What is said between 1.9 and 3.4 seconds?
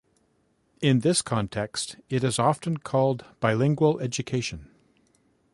it is often called